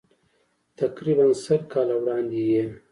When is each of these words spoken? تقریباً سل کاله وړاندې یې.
تقریباً 0.79 1.25
سل 1.43 1.61
کاله 1.71 1.95
وړاندې 1.99 2.41
یې. 2.51 2.63